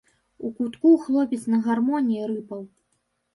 [0.47, 2.65] У кутку хлопец на гармоні рыпаў.